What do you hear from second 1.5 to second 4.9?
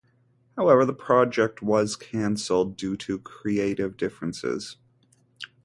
was cancelled due to "creative differences".